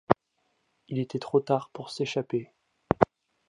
[0.87, 2.51] Il était trop tard pour s’échapper.